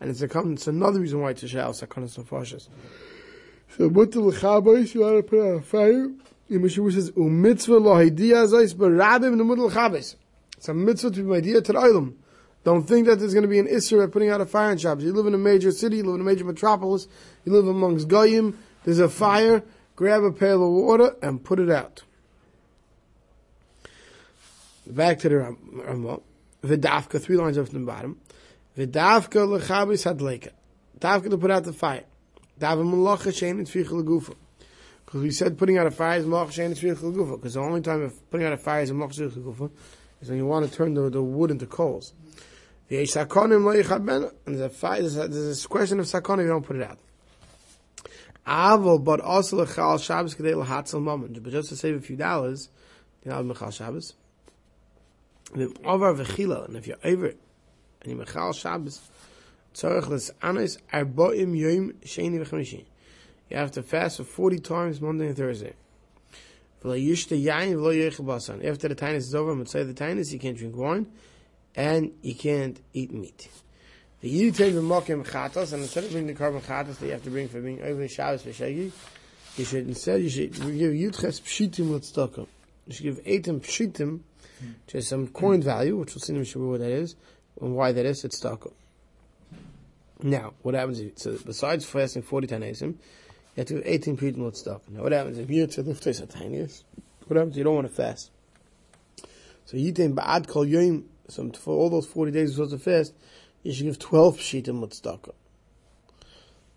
and 0.00 0.10
it's, 0.10 0.22
a, 0.22 0.40
it's 0.50 0.66
another 0.66 1.00
reason 1.00 1.20
why 1.20 1.30
it's 1.30 1.42
a 1.42 1.48
shal 1.48 1.72
sakanas 1.72 2.18
nefashas. 2.18 2.68
So 3.76 3.90
mutal 3.90 4.32
chabais 4.32 4.94
you 4.94 5.00
want 5.00 5.16
to 5.16 5.22
put 5.22 5.40
on 5.40 5.58
a 5.58 5.62
fire. 5.62 6.08
The 6.48 6.58
Mishnah 6.58 6.90
says 6.92 7.10
umitzvah 7.12 7.80
lahidiyah 7.80 8.48
zayis 8.48 8.74
barabim 8.74 9.36
the 9.36 9.64
of 9.64 9.72
chabais. 9.72 10.14
It's 10.56 10.68
a 10.68 10.74
mitzvah 10.74 11.10
to 11.10 11.28
be 11.28 11.36
idea 11.36 11.60
to 11.60 11.72
the. 11.72 12.14
Don't 12.64 12.84
think 12.84 13.06
that 13.06 13.18
there's 13.18 13.34
going 13.34 13.42
to 13.42 13.48
be 13.48 13.58
an 13.58 13.68
issue 13.68 14.00
at 14.02 14.10
putting 14.10 14.30
out 14.30 14.40
a 14.40 14.46
fire 14.46 14.72
in 14.72 14.78
Shabbos. 14.78 15.04
You 15.04 15.12
live 15.12 15.26
in 15.26 15.34
a 15.34 15.38
major 15.38 15.70
city, 15.70 15.98
you 15.98 16.04
live 16.04 16.16
in 16.16 16.20
a 16.20 16.24
major 16.24 16.44
metropolis, 16.44 17.06
you 17.44 17.52
live 17.52 17.66
amongst 17.66 18.08
goyim. 18.08 18.58
There's 18.84 18.98
a 18.98 19.08
fire. 19.08 19.62
Grab 19.96 20.22
a 20.22 20.32
pail 20.32 20.64
of 20.64 20.70
water 20.70 21.16
and 21.22 21.42
put 21.42 21.58
it 21.58 21.70
out. 21.70 22.04
Back 24.88 25.18
to 25.20 25.28
the 25.28 25.36
Ramah. 25.36 26.20
Vidafka, 26.62 27.20
three 27.20 27.36
lines 27.36 27.58
up 27.58 27.68
from 27.68 27.80
the 27.80 27.86
bottom. 27.86 28.18
V'davka 28.76 29.60
lechabis 29.60 30.10
hadleka. 30.10 30.50
Davka 30.98 31.28
to 31.28 31.36
put 31.36 31.50
out 31.50 31.64
the 31.64 31.74
fire. 31.74 32.04
Davim 32.58 32.90
malacha 32.92 33.28
shein 33.28 33.60
et 33.60 33.66
gufa. 33.66 34.34
Because 35.04 35.22
we 35.22 35.30
said 35.30 35.58
putting 35.58 35.76
out 35.76 35.86
a 35.86 35.90
fire 35.90 36.18
is 36.18 36.24
malacha 36.24 36.48
shein 36.48 36.70
et 36.70 36.96
gufa. 36.96 37.36
Because 37.36 37.54
the 37.54 37.60
only 37.60 37.82
time 37.82 38.02
of 38.02 38.30
putting 38.30 38.46
out 38.46 38.54
a 38.54 38.56
fire 38.56 38.80
is 38.80 38.90
malacha 38.90 39.30
gufa 39.30 39.70
is 40.22 40.30
when 40.30 40.38
you 40.38 40.46
want 40.46 40.68
to 40.68 40.74
turn 40.74 40.94
the, 40.94 41.10
the 41.10 41.22
wood 41.22 41.50
into 41.50 41.66
coals. 41.66 42.14
The 42.88 43.02
sakonim 43.02 43.64
lo 43.64 43.74
yichaben. 43.74 44.32
And 44.46 44.58
there's 44.58 44.60
a 44.60 44.70
fire. 44.70 45.00
There's 45.00 45.18
a, 45.18 45.28
there's 45.28 45.64
a 45.64 45.68
question 45.68 46.00
of 46.00 46.06
sakonim. 46.06 46.42
You 46.42 46.48
don't 46.48 46.64
put 46.64 46.76
it 46.76 46.82
out. 46.82 46.98
Avo, 48.46 49.04
but 49.04 49.20
also 49.20 49.64
lechal 49.64 50.02
Shabbos 50.02 50.34
kadei 50.34 50.54
lahatzel 50.54 51.02
moment. 51.02 51.42
But 51.42 51.52
just 51.52 51.68
to 51.68 51.76
save 51.76 51.94
a 51.96 52.00
few 52.00 52.16
dollars, 52.16 52.70
you 53.22 53.30
know, 53.30 53.44
lechal 53.44 53.70
Shabbos. 53.70 54.14
Over 55.84 56.14
v'chila, 56.14 56.66
and 56.66 56.76
if 56.76 56.86
you're 56.86 56.98
over 57.04 57.26
and 57.28 57.38
you 58.06 58.16
mechal 58.16 58.54
Shabbos, 58.54 59.00
tzorach 59.74 60.08
les 60.08 60.30
anis 60.42 60.78
arboim 60.92 61.56
yom 61.58 61.92
sheni 62.04 62.38
v'chamishi. 62.38 62.84
You 63.48 63.56
have 63.56 63.70
to 63.72 63.82
fast 63.82 64.18
for 64.18 64.24
40 64.24 64.58
times 64.58 65.00
Monday 65.00 65.28
and 65.28 65.36
Thursday. 65.36 65.72
After 66.80 66.90
the 66.90 67.36
tainus 68.94 69.16
is 69.16 69.34
over, 69.34 69.54
mitzvah 69.54 69.84
the 69.84 69.94
tainus, 69.94 70.32
you 70.32 70.38
can't 70.38 70.56
drink 70.56 70.76
wine, 70.76 71.06
and 71.74 72.12
you 72.22 72.36
can't 72.36 72.78
eat 72.92 73.12
meat. 73.12 73.48
The 74.20 74.28
you 74.28 74.52
take 74.52 74.74
the 74.74 74.80
mokim 74.80 75.26
chatos, 75.26 75.72
and 75.72 75.82
instead 75.82 76.04
of 76.04 76.12
bringing 76.12 76.28
the 76.28 76.34
carbon 76.34 76.60
chatos 76.60 76.98
that 76.98 77.06
you 77.06 77.12
have 77.12 77.24
to 77.24 77.30
bring 77.30 77.48
for 77.48 77.60
being 77.60 77.82
over 77.82 78.06
Shabbos 78.06 78.42
for 78.42 78.50
shegi, 78.50 78.92
you 79.56 79.64
should 79.64 79.88
instead 79.88 80.20
you 80.22 80.28
should 80.28 80.52
give 80.52 80.92
yutches 80.92 81.40
pshitim 81.40 81.90
l'tzedakah. 81.90 82.46
You 82.86 82.92
should 82.92 83.04
give 83.04 83.24
eitim 83.24 83.60
pshitim, 83.60 84.20
has 84.92 85.08
some 85.08 85.28
coin 85.28 85.62
value, 85.62 85.96
which 85.96 86.14
we'll 86.14 86.22
see 86.22 86.34
in 86.34 86.42
the 86.42 86.58
what 86.58 86.80
that 86.80 86.90
is, 86.90 87.16
and 87.60 87.74
why 87.74 87.92
that 87.92 88.04
is, 88.04 88.24
it's 88.24 88.40
taka. 88.40 88.70
Now, 90.22 90.54
what 90.62 90.74
happens 90.74 91.00
if, 91.00 91.18
so 91.18 91.36
besides 91.44 91.84
fasting 91.84 92.22
40 92.22 92.48
tanasim, 92.48 92.82
you 92.82 92.96
have 93.56 93.66
to 93.66 93.74
have 93.76 93.86
18 93.86 94.16
people 94.16 94.44
with 94.44 94.56
stuff. 94.56 94.82
Now, 94.88 95.02
what 95.02 95.12
happens 95.12 95.38
if 95.38 95.48
you're 95.48 95.66
a 95.66 96.26
tiniest? 96.26 96.84
What 97.26 97.36
happens 97.36 97.54
if 97.54 97.58
you 97.58 97.64
don't 97.64 97.74
want 97.74 97.88
to 97.88 97.94
fast? 97.94 98.30
So 99.64 99.76
yitin 99.76 100.14
ba'ad 100.14 100.48
kol 100.48 100.64
yoim, 100.64 101.04
so 101.28 101.50
for 101.50 101.74
all 101.76 101.90
those 101.90 102.06
40 102.06 102.32
days 102.32 102.56
you're 102.56 102.66
supposed 102.66 102.84
to 102.84 102.90
fast, 102.90 103.14
you 103.62 103.72
should 103.72 103.84
give 103.84 103.98
12 103.98 104.38
pshitim 104.38 104.80
tzedakah. 104.88 105.34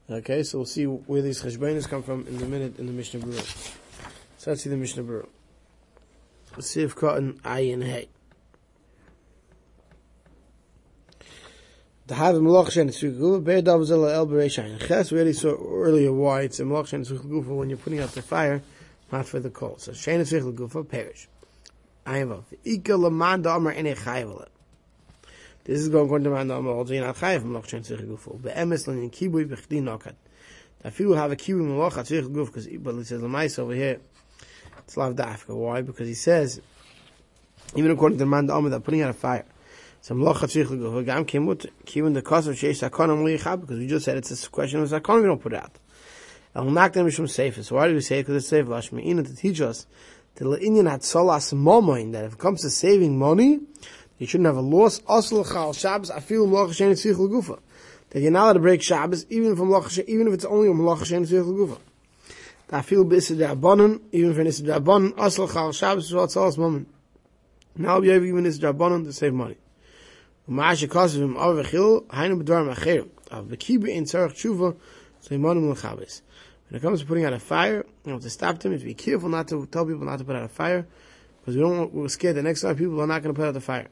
Okay, 0.09 0.43
so 0.43 0.57
we'll 0.57 0.65
see 0.65 0.83
where 0.83 1.21
these 1.21 1.41
cheshbainas 1.41 1.87
come 1.87 2.03
from 2.03 2.27
in 2.27 2.35
a 2.41 2.45
minute 2.45 2.77
in 2.79 2.85
the 2.85 2.91
Mishnah 2.91 3.21
Berurah. 3.21 3.77
So 4.37 4.51
let's 4.51 4.61
see 4.63 4.69
the 4.69 4.75
Mishnah 4.75 5.03
Berurah. 5.03 5.29
If 6.57 6.95
cotton 6.95 7.39
ayin 7.43 7.83
hay. 7.83 8.09
To 12.07 12.15
have 12.15 12.35
a 12.35 12.39
malach 12.39 12.71
shen 12.71 12.89
tzvik 12.89 13.43
bear 13.43 13.61
dav 13.61 13.79
zela 13.81 14.13
el 14.13 14.27
bereishayin. 14.27 14.85
Ches, 14.85 15.11
we 15.11 15.17
already 15.17 15.33
saw 15.33 15.51
earlier 15.51 16.11
why 16.11 16.41
it's 16.41 16.59
a 16.59 16.63
malach 16.63 16.87
shen 16.87 17.03
tzvik 17.03 17.21
gufa 17.21 17.55
when 17.55 17.69
you're 17.69 17.77
putting 17.77 17.99
out 17.99 18.11
the 18.11 18.21
fire, 18.21 18.61
not 19.11 19.25
for 19.25 19.39
the 19.39 19.49
coal. 19.49 19.77
So 19.77 19.93
shen 19.93 20.19
tzvik 20.21 20.55
gufa 20.55 20.87
perish. 20.87 21.27
Ayavav. 22.05 22.43
Ika 22.65 22.97
laman 22.97 23.43
da 23.43 23.55
amar 23.55 23.73
ene 23.73 23.95
chayavala. 23.95 24.47
This 25.63 25.79
is 25.79 25.89
going 25.89 26.05
according 26.05 26.25
to 26.25 26.31
my 26.31 26.43
normal 26.43 26.73
also 26.73 26.93
you're 26.93 27.05
not 27.05 27.15
chayiv 27.15 27.43
malach 27.43 27.67
shen 27.67 27.83
tzich 27.83 28.05
gufo. 28.05 28.41
Be'emes 28.41 28.87
lan 28.87 29.01
yin 29.01 29.11
kibui 29.11 29.45
b'chdi 29.45 29.81
nokat. 29.81 30.15
If 30.83 30.99
you 30.99 31.11
have 31.11 31.31
a 31.31 31.35
kibui 31.35 31.61
malach 31.61 31.93
tzich 31.93 32.27
guf, 32.27 32.47
because 32.47 32.67
but 32.79 32.95
it 32.95 33.05
says 33.05 33.21
lemais 33.21 33.59
over 33.59 33.73
here, 33.73 33.99
it's 34.91 34.97
lav 34.97 35.15
dafka. 35.15 35.55
Why? 35.55 35.81
Because 35.81 36.07
he 36.07 36.13
says, 36.13 36.59
even 37.75 37.91
according 37.91 38.17
to 38.17 38.25
the 38.25 38.29
man 38.29 38.47
the 38.47 38.69
that 38.69 38.83
putting 38.83 39.01
out 39.01 39.09
a 39.09 39.13
fire. 39.13 39.45
So 40.01 40.15
malach 40.15 40.35
tzich 40.35 40.65
guf, 40.65 41.05
gam 41.05 41.25
kimut, 41.25 41.67
kibun 41.85 42.13
the 42.13 42.21
sheish 42.21 42.89
sakonam 42.89 43.61
because 43.61 43.79
we 43.79 43.87
just 43.87 44.03
said 44.03 44.17
it's 44.17 44.45
a 44.45 44.49
question 44.49 44.81
of 44.81 44.89
sakonam, 44.89 45.21
we 45.21 45.27
don't 45.27 45.41
put 45.41 45.53
out. 45.53 45.71
El 46.53 46.65
nakdem 46.65 47.05
mishum 47.05 47.29
sefer. 47.29 47.63
So 47.63 47.77
why 47.77 47.87
do 47.87 47.93
we 47.93 48.01
say 48.01 48.19
it? 48.19 48.23
Because 48.23 48.43
it's 48.43 48.47
safe. 48.49 48.65
Lashme'ina 48.65 49.25
to 49.25 49.33
teach 49.33 49.61
us 49.61 49.85
the 50.35 50.43
le'inyan 50.43 50.89
had 50.89 51.01
solas 51.01 51.53
momoin, 51.53 52.11
that 52.11 52.25
if 52.25 52.33
it 52.33 52.39
comes 52.39 52.61
to 52.63 52.69
saving 52.69 53.17
money, 53.17 53.61
you 54.17 54.27
shouldn't 54.27 54.47
have 54.47 54.57
a 54.57 54.61
loss. 54.61 54.99
Asl 55.01 55.49
chal 55.49 55.71
Shabbos, 55.71 56.11
afilu 56.11 56.49
malach 56.49 56.71
shein. 56.71 57.59
That 58.09 58.19
you're 58.19 58.31
not 58.31 58.43
allowed 58.43 58.53
to 58.53 58.59
break 58.59 58.83
Shabbos, 58.83 59.25
even 59.29 59.55
malach 59.55 60.03
even 60.09 60.27
if 60.27 60.33
it's 60.33 60.45
only 60.45 60.67
a 60.67 60.73
malach 60.73 60.99
shein 60.99 61.25
tzichel 61.25 61.55
gufa. 61.55 61.79
Afilu 62.71 63.03
b'isad 63.03 63.37
rabbanon, 63.37 63.99
even 64.13 64.31
if 64.31 64.39
it's 64.47 64.61
rabbanon, 64.61 65.13
asl 65.15 65.51
chal 65.51 65.73
Shabbos, 65.73 66.05
is 66.05 66.13
what 66.13 66.29
solas 66.29 66.57
momoin. 66.57 66.85
Now 67.75 67.99
we 67.99 68.07
have 68.07 68.23
even 68.23 68.45
this 68.45 68.59
rabbanon 68.59 69.03
to 69.03 69.11
save 69.11 69.33
money. 69.33 69.57
U'ma'ashe 70.49 70.87
kasevim 70.87 71.35
avachil, 71.35 72.05
hainu 72.07 72.41
b'dvar 72.41 72.73
macher. 72.73 73.09
Av 73.29 73.45
b'kibu 73.45 73.89
in 73.89 74.05
tzarech 74.05 74.31
tshuva, 74.31 74.77
so 75.19 75.35
imanim 75.35 75.69
l'chabes. 75.69 76.21
When 76.69 76.77
it 76.79 76.81
comes 76.81 77.01
to 77.01 77.05
putting 77.05 77.25
out 77.25 77.33
a 77.33 77.39
fire, 77.39 77.85
you 78.05 78.13
have 78.13 78.21
to 78.21 78.29
stop 78.29 78.59
them. 78.59 78.71
You 78.71 78.77
to 78.79 78.85
be 78.85 78.93
careful 78.93 79.27
not 79.27 79.49
to 79.49 79.65
tell 79.65 79.85
people 79.85 80.05
not 80.05 80.19
to 80.19 80.23
put 80.23 80.37
out 80.37 80.43
a 80.43 80.47
fire, 80.47 80.87
because 81.41 81.57
we 81.57 81.61
don't 81.61 81.93
we're 81.93 82.07
scared 82.07 82.37
that 82.37 82.43
next 82.43 82.61
time 82.61 82.77
people 82.77 83.01
are 83.01 83.07
not 83.07 83.21
going 83.21 83.35
to 83.35 83.37
put 83.37 83.47
out 83.49 83.53
the 83.53 83.59
fire. 83.59 83.87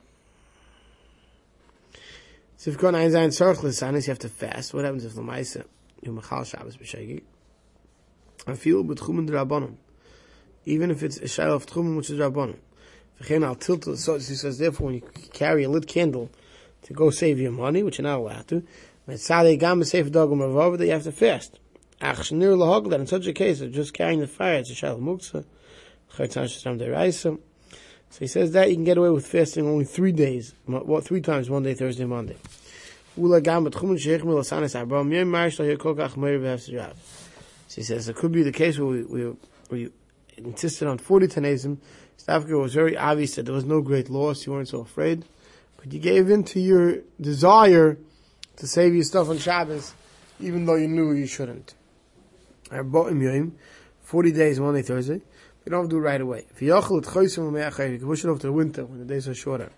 So 2.55 2.71
if 2.71 2.81
you 2.81 2.87
ein 2.87 3.11
zayin 3.11 3.27
tzarech 3.27 3.61
l'sanis, 3.61 4.07
you 4.07 4.11
have 4.11 4.19
to 4.19 4.29
fast. 4.29 4.73
What 4.73 4.85
happens 4.85 5.03
if 5.03 5.15
the 5.15 5.21
ma'isa, 5.21 5.65
you 6.01 6.13
machal 6.13 6.45
Shabbos 6.45 6.77
b'shegi? 6.77 7.23
I 8.47 8.55
feel 8.55 8.83
b'tchumen 8.83 9.27
d'rabbanon. 9.27 9.75
Even 10.65 10.91
if 10.91 11.03
it's 11.03 11.17
a 11.17 11.21
shayla 11.21 11.55
of 11.55 11.65
tchumen, 11.65 11.97
which 11.97 12.09
is 12.09 12.19
rabbanon. 12.19 12.57
V'chein 13.21 13.45
al 13.45 13.55
tiltul, 13.55 13.97
so 13.97 14.13
he 14.15 14.21
says, 14.21 14.57
therefore, 14.57 14.87
when 14.87 14.95
you 14.95 15.01
carry 15.33 15.63
a 15.63 15.69
lit 15.69 15.87
candle 15.87 16.29
to 16.83 16.93
go 16.93 17.09
save 17.09 17.39
your 17.39 17.51
money, 17.51 17.83
which 17.83 17.97
you're 17.97 18.03
not 18.03 18.19
allowed 18.19 18.47
to, 18.47 18.63
Metzadei 19.07 19.59
gam 19.59 19.81
b'seif 19.81 20.09
dogum 20.09 20.39
ravav, 20.39 20.77
that 20.77 20.85
you 20.85 20.91
have 20.91 21.03
to 21.03 21.11
fast. 21.11 21.59
Ach 22.01 22.17
shnir 22.17 22.55
lahog, 22.57 22.89
that 22.89 22.99
in 22.99 23.07
such 23.07 23.27
a 23.27 23.33
case 23.33 23.61
of 23.61 23.71
just 23.71 23.93
carrying 23.93 24.19
the 24.19 24.27
fire, 24.27 24.55
it's 24.55 24.71
a 24.71 24.73
shayla 24.73 24.99
muktzah, 24.99 25.45
chaytzan 26.15 26.45
shestam 26.45 26.79
deraisa. 26.79 27.37
So 28.11 28.19
he 28.19 28.27
says 28.27 28.51
that 28.53 28.69
you 28.69 28.75
can 28.75 28.85
get 28.85 28.97
away 28.97 29.09
with 29.09 29.27
fasting 29.27 29.67
only 29.67 29.85
three 29.85 30.11
days, 30.11 30.55
what, 30.65 31.03
three 31.03 31.21
times, 31.21 31.49
Monday, 31.49 31.75
Thursday, 31.75 32.05
Monday. 32.05 32.37
Ula 33.15 33.41
gam 33.41 33.67
abram, 33.67 35.09
marish 35.31 35.59
meir. 35.59 36.93
So 37.69 37.75
he 37.75 37.83
says 37.83 38.09
it 38.09 38.15
could 38.15 38.31
be 38.31 38.41
the 38.41 38.51
case 38.51 38.79
where 38.79 38.87
we, 38.87 39.03
we, 39.03 39.35
we 39.69 39.89
insisted 40.37 40.87
on 40.87 40.97
40 40.97 41.27
Tanazim. 41.27 41.77
Stavka 42.17 42.59
was 42.59 42.73
very 42.73 42.97
obvious 42.97 43.35
that 43.35 43.45
there 43.45 43.53
was 43.53 43.63
no 43.63 43.79
great 43.81 44.09
loss, 44.09 44.45
you 44.47 44.53
weren't 44.53 44.67
so 44.67 44.79
afraid. 44.79 45.23
But 45.77 45.93
you 45.93 45.99
gave 45.99 46.31
in 46.31 46.43
to 46.45 46.59
your 46.59 46.97
desire 47.21 47.99
to 48.57 48.67
save 48.67 48.95
your 48.95 49.03
stuff 49.03 49.29
on 49.29 49.37
Shabbos, 49.37 49.93
even 50.39 50.65
though 50.65 50.75
you 50.75 50.87
knew 50.87 51.13
you 51.13 51.27
shouldn't. 51.27 51.75
I 52.71 52.81
bought 52.81 53.11
him 53.11 53.21
Yom, 53.21 53.55
40 54.01 54.31
days, 54.31 54.59
Monday, 54.59 54.81
Thursday. 54.81 55.21
You 55.65 55.69
don't 55.69 55.81
have 55.81 55.89
to 55.89 55.95
do 55.95 55.99
it 55.99 56.01
right 56.01 56.21
away. 56.21 56.47
If 56.49 56.63
you 56.63 56.73
you 56.73 56.81
can 56.81 57.01
push 57.03 58.25
it 58.25 58.29
off 58.29 58.39
to 58.39 58.47
the 58.47 58.51
winter 58.51 58.83
when 58.83 58.97
the 58.97 59.05
days 59.05 59.27
are 59.27 59.35
shorter. 59.35 59.71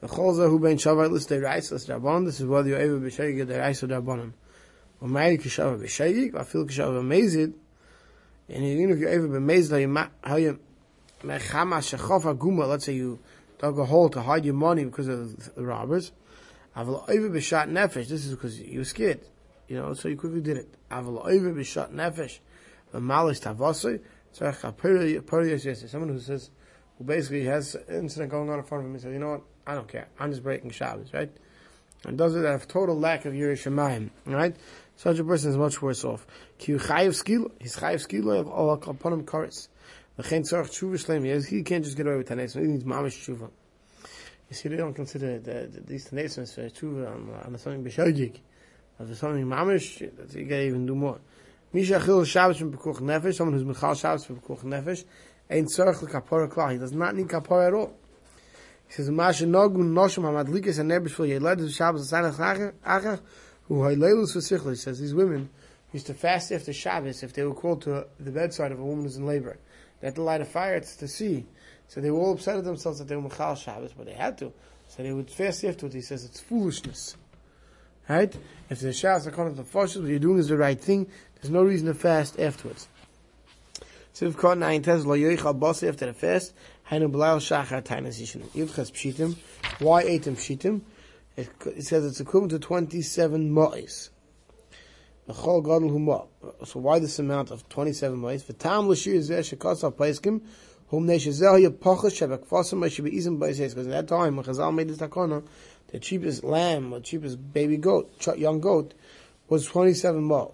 The 0.00 0.06
cholza 0.06 0.48
hu 0.48 0.60
bein 0.60 0.76
shavar 0.76 1.10
lis 1.10 1.26
de 1.26 1.40
reis 1.40 1.72
lis 1.72 1.86
rabbanon, 1.86 2.26
this 2.26 2.38
is 2.38 2.46
whether 2.46 2.68
you're 2.68 2.78
able 2.78 3.00
b'shayig 3.00 3.44
de 3.44 3.58
reis 3.58 3.82
or 3.82 3.88
rabbanon. 3.88 4.28
Or 4.28 4.43
ma'iri 5.08 5.40
kishavar 5.40 5.78
b'shayig, 5.80 6.32
v'afil 6.32 6.66
kishavar 6.68 7.02
b'mezid, 7.02 7.54
and 8.48 8.64
even 8.64 8.90
if 8.90 8.98
you're 8.98 9.10
able 9.10 9.28
b'mezid, 9.28 9.70
how 9.70 9.76
you 9.76 10.08
how 10.22 10.36
you, 10.36 10.58
mechama 11.22 11.78
shechof 11.78 12.22
aguma, 12.22 12.68
let's 12.68 12.84
say 12.84 12.94
you 12.94 13.18
dug 13.58 13.78
a 13.78 13.84
hole 13.84 14.08
to 14.08 14.20
hide 14.22 14.44
your 14.44 14.54
money 14.54 14.84
because 14.84 15.08
of 15.08 15.54
the 15.54 15.64
robbers, 15.64 16.12
aval 16.76 17.08
over 17.08 17.30
b'shat 17.30 17.70
nefesh, 17.70 18.08
this 18.08 18.24
is 18.24 18.30
because 18.30 18.60
you 18.60 18.78
were 18.80 18.84
scared, 18.84 19.20
you 19.68 19.76
know, 19.76 19.94
so 19.94 20.08
you 20.08 20.16
quickly 20.16 20.40
did 20.40 20.56
it. 20.56 20.74
Aval 20.90 21.24
over 21.26 21.52
b'shat 21.52 21.92
nefesh, 21.92 22.40
v'malis 22.92 23.40
tavosai, 23.40 24.00
someone 24.34 26.08
who 26.08 26.18
says, 26.18 26.50
who 26.98 27.04
basically 27.04 27.44
has 27.44 27.76
an 27.76 27.84
incident 27.96 28.32
going 28.32 28.50
on 28.50 28.58
in 28.58 28.64
front 28.64 28.82
of 28.82 28.86
him 28.86 28.94
and 28.94 29.00
says, 29.00 29.12
you 29.12 29.20
know 29.20 29.30
what, 29.30 29.42
I 29.64 29.74
don't 29.74 29.86
care, 29.86 30.08
I'm 30.18 30.30
just 30.30 30.42
breaking 30.42 30.70
Shabbos, 30.70 31.14
right? 31.14 31.30
And 32.04 32.18
does 32.18 32.34
it 32.34 32.44
have 32.44 32.66
total 32.66 32.98
lack 32.98 33.26
of 33.26 33.32
Yiras 33.32 33.62
Shamayim, 33.62 34.10
right? 34.26 34.56
Such 34.96 35.18
a 35.18 35.24
person 35.24 35.50
is 35.50 35.56
much 35.56 35.82
worse 35.82 36.04
off. 36.04 36.26
He's 36.56 36.80
chayiv 36.82 37.14
skilo 37.14 38.38
of 38.40 38.88
upon 38.88 39.12
him 39.12 39.24
chorus. 39.24 39.68
V'chein 40.18 40.42
tzarech 40.42 41.46
he 41.46 41.62
can't 41.62 41.84
just 41.84 41.96
get 41.96 42.06
away 42.06 42.16
with 42.16 42.28
tanesim, 42.28 42.60
he 42.60 42.68
needs 42.68 42.84
mamish 42.84 43.24
tshuva. 43.24 43.50
You 44.48 44.56
see, 44.56 44.68
they 44.68 44.76
don't 44.76 44.94
consider 44.94 45.40
the, 45.40 45.66
the, 45.66 45.80
these 45.80 46.08
tanesim 46.08 46.52
for 46.54 46.68
tshuva 46.68 47.10
on, 47.10 47.54
on 47.54 47.58
something 47.58 47.84
b'shogig. 47.84 48.38
If 49.00 49.18
something 49.18 49.44
mamish, 49.44 50.00
you 50.00 50.44
gotta 50.44 50.62
even 50.62 50.86
do 50.86 50.94
more. 50.94 51.18
Misha 51.74 51.98
Achil 51.98 52.24
Shabbos 52.24 52.58
from 52.58 52.72
Pekuch 52.72 53.00
Nefesh, 53.00 53.34
someone 53.34 53.54
who's 53.54 53.64
Michal 53.64 53.96
Shabbos 53.96 54.24
from 54.24 54.38
Pekuch 54.38 54.62
Nefesh, 54.62 55.04
ain't 55.50 55.66
Tzorch 55.66 56.02
L'Kapora 56.02 56.48
Klal. 56.48 56.70
He 56.70 56.78
does 56.78 56.92
not 56.92 57.16
need 57.16 57.26
Kapora 57.26 57.66
at 57.66 57.74
all. 57.74 57.92
He 58.86 58.92
says, 58.92 59.10
Masha 59.10 59.44
Nogu 59.44 59.78
Noshim 59.78 60.22
Hamadlikas 60.22 60.78
and 60.78 60.92
Nebish 60.92 61.10
for 61.10 61.26
Yeled 61.26 61.68
Shabbos 61.72 62.12
Asanach 62.12 62.74
Achach, 62.86 63.20
who 63.68 63.74
Hailelus 63.80 64.36
V'Sichel. 64.36 64.70
He 64.70 64.76
says, 64.76 65.00
these 65.00 65.14
women 65.14 65.50
used 65.92 66.06
to 66.06 66.14
fast 66.14 66.52
after 66.52 66.72
Shabbos 66.72 67.22
if 67.22 67.32
they 67.32 67.44
were 67.44 67.54
called 67.54 67.82
to 67.82 68.06
the 68.18 68.30
bedside 68.30 68.72
of 68.72 68.80
a 68.80 68.84
woman 68.84 69.04
who's 69.04 69.16
in 69.16 69.26
labor. 69.26 69.58
They 70.00 70.08
had 70.08 70.16
to 70.16 70.22
light 70.22 70.40
a 70.40 70.44
fire 70.44 70.80
to 70.80 71.08
see. 71.08 71.46
So 71.88 72.00
they 72.00 72.10
were 72.10 72.18
all 72.18 72.32
upset 72.32 72.56
at 72.56 72.64
themselves 72.64 72.98
that 72.98 73.08
they 73.08 73.16
were 73.16 73.22
Michal 73.22 73.54
Shabbos, 73.54 73.92
but 73.96 74.06
they 74.06 74.14
had 74.14 74.38
to. 74.38 74.52
So 74.88 75.02
they 75.02 75.12
would 75.12 75.30
fast 75.30 75.64
afterwards. 75.64 75.94
He 75.94 76.00
says, 76.00 76.24
it's 76.24 76.40
foolishness. 76.40 77.16
Right? 78.08 78.36
If 78.68 78.80
the 78.80 78.92
Shabbos 78.92 79.26
are 79.26 79.30
coming 79.30 79.54
to 79.54 79.62
the 79.62 79.68
Foshas, 79.68 80.00
what 80.00 80.10
you're 80.10 80.18
doing 80.18 80.38
is 80.38 80.48
the 80.48 80.56
right 80.56 80.80
thing. 80.80 81.06
There's 81.36 81.52
no 81.52 81.62
reason 81.62 81.86
to 81.86 81.94
fast 81.94 82.38
afterwards. 82.38 82.88
So 84.12 84.26
if 84.26 84.36
caught 84.36 84.58
nine 84.58 84.82
test 84.82 85.06
lo 85.06 85.16
yoichal 85.16 85.58
basi 85.58 85.88
after 85.88 86.06
the 86.06 86.12
fast, 86.12 86.54
hainu 86.90 87.10
b'layel 87.10 87.38
shachar 87.38 87.82
tainas 87.82 88.20
yishin. 88.20 88.42
Yivchas 88.48 88.92
pshitim. 88.92 89.36
Why 89.80 90.02
eight 90.02 90.22
pshitim? 90.22 90.82
It, 91.36 91.50
it 91.66 91.84
says 91.84 92.04
it's 92.04 92.20
equivalent 92.20 92.52
to 92.52 92.58
27 92.58 93.50
ma'is. 93.50 94.10
So 95.26 96.42
why 96.74 96.98
this 96.98 97.18
amount 97.18 97.50
of 97.50 97.66
27 97.68 98.18
ma'is? 98.18 98.46
Because 98.46 98.66
at 103.86 103.90
that 103.90 104.06
time, 104.06 104.36
when 104.36 104.44
Chazal 104.44 104.74
made 104.74 104.88
this 104.88 104.98
takana, 104.98 105.42
the 105.88 105.98
cheapest 105.98 106.44
lamb, 106.44 106.92
or 106.92 107.00
cheapest 107.00 107.52
baby 107.52 107.78
goat, 107.78 108.12
young 108.36 108.60
goat, 108.60 108.94
was 109.48 109.66
27 109.66 110.22
more. 110.22 110.52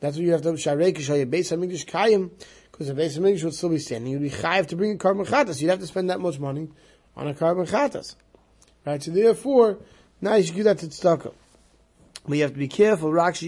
That's 0.00 0.16
what 0.16 0.24
you 0.24 0.32
have 0.32 0.42
to 0.42 0.52
sharek 0.52 0.98
show 1.00 1.14
your 1.14 1.26
base 1.26 1.50
hamikdash 1.50 1.86
kayim, 1.86 2.30
because 2.70 2.86
the 2.86 2.94
base 2.94 3.18
hamikdash 3.18 3.44
would 3.44 3.54
still 3.54 3.70
be 3.70 3.78
standing. 3.78 4.12
You'd 4.12 4.22
be 4.22 4.30
chayiv 4.30 4.66
to 4.68 4.76
bring 4.76 4.92
a 4.92 4.96
carbon 4.96 5.26
chatas. 5.26 5.60
You'd 5.60 5.70
have 5.70 5.80
to 5.80 5.86
spend 5.86 6.10
that 6.10 6.20
much 6.20 6.38
money 6.38 6.68
on 7.16 7.26
a 7.26 7.34
carbon 7.34 7.66
chatas, 7.66 8.14
right? 8.88 9.02
So 9.02 9.10
therefore, 9.10 9.78
now 10.20 10.34
you 10.34 10.44
should 10.44 10.56
give 10.56 10.64
that 10.64 10.78
to 10.78 10.86
tzedakah. 10.86 11.34
But 12.26 12.36
you 12.36 12.42
have 12.42 12.52
to 12.52 12.58
be 12.58 12.68
careful. 12.68 13.10
You 13.10 13.20
have 13.20 13.34
to 13.38 13.46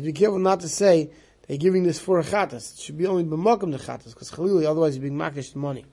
be 0.00 0.12
careful 0.12 0.38
not 0.38 0.60
to 0.60 0.68
say 0.68 1.10
that 1.42 1.48
you're 1.48 1.58
giving 1.58 1.82
this 1.82 1.98
for 1.98 2.18
a. 2.18 2.22
It 2.22 2.62
should 2.78 2.96
be 2.96 3.06
only 3.06 3.24
b'mogim 3.24 3.72
the 3.72 3.78
chatas, 3.78 4.14
because 4.14 4.30
chalili, 4.30 4.64
otherwise 4.66 4.96
you're 4.96 5.02
being 5.02 5.18
makish 5.18 5.52
the 5.52 5.58
money. 5.58 5.84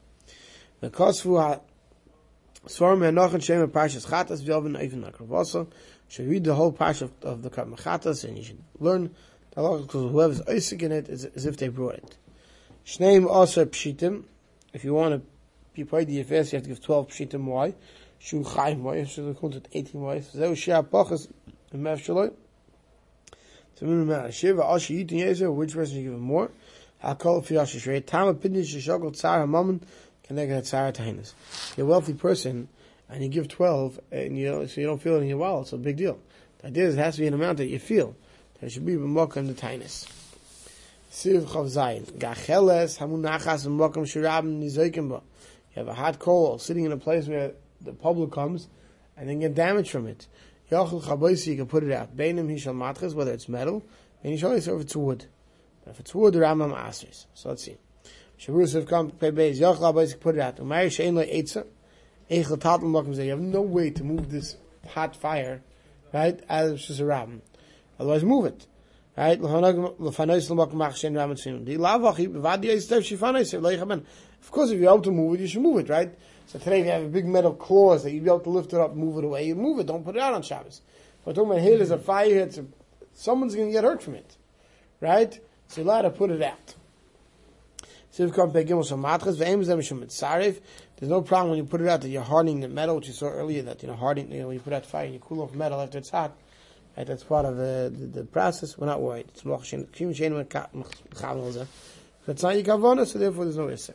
The 0.79 0.89
kosfu 0.89 1.59
Svarim 2.67 2.99
Hanoch 2.99 3.41
Shem 3.41 3.65
Parshas 3.69 4.05
Chatas 4.07 4.41
V'Yovin 4.43 4.81
Even 4.83 5.03
Akravasa. 5.03 5.67
Should 6.09 6.27
read 6.27 6.43
the 6.43 6.55
whole 6.55 6.71
parsha 6.71 7.03
of, 7.03 7.11
of 7.23 7.41
the 7.43 7.49
Chatas 7.49 8.23
and 8.23 8.37
you 8.37 8.43
should 8.43 8.63
learn 8.79 9.13
the 9.51 9.61
law 9.61 9.77
because 9.77 10.11
whoever's 10.11 10.41
Isaac 10.41 10.83
in 10.83 10.91
it 10.91 11.09
is 11.09 11.25
as 11.25 11.45
if 11.45 11.57
they 11.57 11.67
brought 11.67 11.95
it. 11.95 12.17
Shneim 12.85 13.27
also 13.27 13.65
Pshitim. 13.65 14.23
If 14.73 14.83
you 14.83 14.93
want 14.93 15.15
to 15.15 15.21
be 15.77 15.85
paid 15.85 16.07
the 16.07 16.19
affairs, 16.19 16.51
you 16.51 16.57
have 16.57 16.63
to 16.63 16.69
give 16.69 16.81
12 16.83 17.07
Pshitim. 17.07 17.45
Why? 17.45 17.73
Shu? 18.19 18.43
So 18.43 19.25
they 19.25 19.33
count 19.39 19.55
it 19.55 19.67
18 19.71 20.01
wives. 20.01 20.31
Zeu 20.31 20.51
Shia 20.51 20.83
Pachas 20.85 21.27
Mev 21.73 21.99
Shaloi. 21.99 22.33
So 23.75 23.85
remember, 23.85 24.31
Shiva 24.31 24.63
Ashi 24.63 25.05
Yitin 25.05 25.19
Yezer, 25.23 25.53
which 25.53 25.73
person 25.73 25.97
you 25.97 26.03
give 26.03 26.13
him 26.13 26.19
more? 26.19 26.49
Hakol 27.03 27.45
Fiyashi 27.45 27.79
Shrei. 27.79 28.05
Tam 28.05 28.35
Apidin 28.35 28.63
Shishogol 28.63 29.11
Tzar 29.15 29.45
HaMaman. 29.45 29.81
You're 30.29 31.85
a 31.85 31.89
wealthy 31.89 32.13
person, 32.13 32.67
and 33.07 33.23
you 33.23 33.29
give 33.29 33.47
12, 33.47 33.97
and 34.11 34.37
you 34.37 34.67
so 34.67 34.81
you 34.81 34.87
don't 34.87 35.01
feel 35.01 35.15
it 35.15 35.21
in 35.21 35.29
your 35.29 35.37
wallet, 35.37 35.67
so 35.67 35.77
big 35.77 35.95
deal. 35.95 36.19
The 36.57 36.67
idea 36.67 36.87
is 36.87 36.95
it 36.95 36.97
has 36.97 37.15
to 37.15 37.21
be 37.21 37.27
an 37.27 37.33
amount 37.33 37.59
that 37.59 37.67
you 37.67 37.79
feel. 37.79 38.13
There 38.59 38.69
should 38.69 38.85
be 38.85 38.95
b'mokam 38.95 39.47
the 39.47 39.53
tainis. 39.53 40.05
Siv 41.09 41.43
chav 41.43 41.67
zayin. 41.67 42.03
Gacheles. 42.17 42.97
Have 45.77 45.87
a 45.87 45.93
hot 45.93 46.17
coal 46.17 46.57
sitting 46.57 46.85
in 46.85 46.91
a 46.91 46.97
place 46.97 47.27
where 47.27 47.51
the 47.81 47.93
public 47.93 48.31
comes 48.31 48.67
and 49.15 49.29
then 49.29 49.39
get 49.39 49.53
damage 49.53 49.91
from 49.91 50.07
it. 50.07 50.27
Yachal 50.71 51.03
chaboisi, 51.03 51.47
you 51.47 51.55
can 51.55 51.67
put 51.67 51.83
it 51.83 51.91
out. 51.91 52.17
Beinim 52.17 52.51
hishal 52.51 52.75
matches, 52.75 53.13
whether 53.13 53.31
it's 53.31 53.47
metal, 53.47 53.85
and 54.23 54.37
you 54.37 54.47
or 54.47 54.55
if 54.55 54.67
it's 54.67 54.95
wood. 54.95 55.25
But 55.85 55.91
if 55.91 55.99
it's 55.99 56.15
wood, 56.15 56.33
the 56.33 56.39
Rambam 56.39 56.75
asers. 56.75 57.27
So 57.35 57.49
let's 57.49 57.63
see. 57.63 57.77
Shavrus 58.39 58.73
have 58.73 58.87
come 58.87 59.09
base. 59.09 59.59
Yachal 59.59 59.93
chaboisi, 59.93 60.19
put 60.19 60.33
it 60.33 60.41
out. 60.41 60.57
Umay 60.57 60.87
shein 60.87 61.13
le 61.13 61.27
eitza. 61.27 61.67
Eichel 62.31 62.57
tatel 62.57 62.81
makim 62.81 63.15
You 63.23 63.29
have 63.29 63.39
no 63.39 63.61
way 63.61 63.91
to 63.91 64.03
move 64.03 64.31
this 64.31 64.57
hot 64.87 65.15
fire, 65.15 65.61
right, 66.11 66.39
as 66.49 66.71
it's 66.71 66.87
just 66.87 67.01
a. 67.01 67.41
Otherwise, 67.99 68.23
move 68.23 68.45
it. 68.45 68.65
Right? 69.17 69.41
Of 69.41 69.49
course, 74.51 74.69
if 74.69 74.79
you're 74.79 74.93
able 74.93 75.01
to 75.01 75.11
move 75.11 75.33
it, 75.33 75.39
you 75.41 75.47
should 75.47 75.63
move 75.63 75.79
it, 75.79 75.89
right? 75.89 76.13
So 76.45 76.59
today, 76.59 76.79
you 76.79 76.85
have 76.85 77.03
a 77.03 77.07
big 77.07 77.25
metal 77.25 77.53
claws 77.53 78.03
that 78.03 78.11
you'd 78.11 78.23
be 78.23 78.29
able 78.29 78.41
to 78.41 78.51
lift 78.51 78.73
it 78.73 78.79
up, 78.79 78.95
move 78.95 79.17
it 79.17 79.25
away, 79.25 79.47
you 79.47 79.55
move 79.55 79.79
it. 79.79 79.87
Don't 79.87 80.05
put 80.05 80.15
it 80.15 80.21
out 80.21 80.33
on 80.33 80.43
Shabbos. 80.43 80.81
But 81.25 81.35
talking 81.35 81.51
about 81.51 81.61
here, 81.61 81.77
there's 81.77 81.91
a 81.91 81.97
fire, 81.97 82.37
it's 82.37 82.59
a, 82.59 82.65
someone's 83.13 83.55
going 83.55 83.67
to 83.67 83.73
get 83.73 83.83
hurt 83.83 84.03
from 84.03 84.15
it, 84.15 84.37
right? 85.01 85.33
So 85.67 85.81
you're 85.81 85.89
allowed 85.89 86.03
to 86.03 86.11
put 86.11 86.29
it 86.29 86.41
out. 86.41 86.75
There's 90.99 91.09
no 91.09 91.21
problem 91.21 91.49
when 91.49 91.57
you 91.57 91.65
put 91.65 91.81
it 91.81 91.87
out 91.87 92.01
that 92.01 92.09
you're 92.09 92.23
hardening 92.23 92.61
the 92.61 92.69
metal, 92.69 92.95
which 92.95 93.07
you 93.07 93.13
saw 93.13 93.27
earlier, 93.27 93.63
that, 93.63 93.81
you 93.81 93.89
know, 93.89 93.95
hardening, 93.95 94.31
you 94.31 94.39
know, 94.39 94.47
when 94.47 94.55
you 94.55 94.61
put 94.61 94.73
out 94.73 94.85
fire 94.85 95.05
and 95.05 95.13
you 95.13 95.19
cool 95.19 95.41
off 95.41 95.53
metal 95.53 95.81
after 95.81 95.97
it's 95.97 96.11
hot, 96.11 96.35
right, 96.97 97.07
that's 97.07 97.23
part 97.23 97.45
of 97.45 97.55
the, 97.57 97.93
the, 97.95 98.07
the 98.07 98.23
process, 98.25 98.77
we're 98.77 98.87
not 98.87 99.01
worried. 99.01 99.27
It's 99.29 99.43
if 99.45 99.73
it's 102.27 102.43
not 102.43 102.55
your 102.55 102.63
kavana, 102.63 103.07
so 103.07 103.19
therefore 103.19 103.45
there's 103.45 103.57
no 103.57 103.69
issue. 103.69 103.93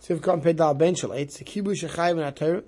So 0.00 0.14
if 0.14 0.26
you 0.26 0.36
pay 0.38 0.52
dal 0.52 0.74
ben 0.74 0.94
shel 0.94 1.10
eitz, 1.10 1.38
the 1.38 1.44
kibush 1.44 1.88
shechayv 1.88 2.24
in 2.24 2.32
Torah, 2.34 2.62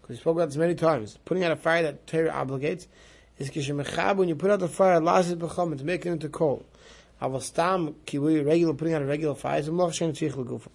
because 0.00 0.08
we 0.08 0.16
spoke 0.16 0.36
about 0.36 0.48
this 0.48 0.56
many 0.56 0.74
times, 0.74 1.18
putting 1.24 1.44
out 1.44 1.52
a 1.52 1.56
fire 1.56 1.82
that 1.82 2.06
Torah 2.06 2.30
obligates, 2.30 2.86
is 3.38 3.50
kishem 3.50 3.84
mechab, 3.84 4.16
when 4.16 4.28
you 4.28 4.34
put 4.34 4.50
out 4.50 4.60
the 4.60 4.68
fire, 4.68 4.96
it 4.96 5.38
become, 5.38 5.76
to 5.76 5.84
make 5.84 6.06
it 6.06 6.10
into 6.10 6.28
coal. 6.28 6.64
Aval 7.20 7.42
stam, 7.42 7.94
kibuy, 8.06 8.44
regular, 8.44 8.74
putting 8.74 8.94
out 8.94 9.02
a 9.02 9.06
regular 9.06 9.34
fire, 9.34 9.60
is 9.60 9.68
a 9.68 9.72
moch 9.72 9.94
shen 9.94 10.12
tzich 10.12 10.32
legufa. 10.32 10.68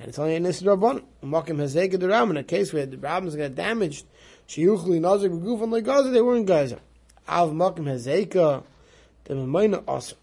And 0.00 0.08
it's 0.08 0.18
only 0.18 0.36
in 0.36 0.44
this 0.44 0.62
Rabban. 0.62 1.02
Mokim 1.24 1.56
Hazeka 1.56 1.98
the 1.98 2.08
Ram, 2.08 2.30
in 2.30 2.36
a 2.36 2.44
case 2.44 2.72
where 2.72 2.86
the 2.86 2.98
Rabbins 2.98 3.34
got 3.34 3.54
damaged, 3.54 4.06
Shiyuchli 4.48 5.00
Nazik 5.00 5.40
Beguf 5.40 5.62
and 5.62 5.72
like 5.72 5.84
Gaza, 5.84 6.10
they 6.10 6.22
weren't 6.22 6.46
Gaza. 6.46 6.78
Av 7.28 7.52
Mokim 7.52 7.84
Hazeka, 7.84 8.62
the 9.24 9.34
Memaina 9.34 9.84
Asa. 9.86 10.16